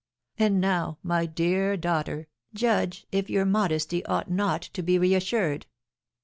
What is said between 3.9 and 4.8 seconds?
ought not